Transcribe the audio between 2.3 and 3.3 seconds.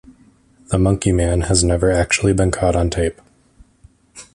been caught on tape.